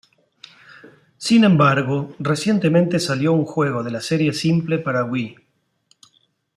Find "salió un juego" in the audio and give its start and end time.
2.99-3.83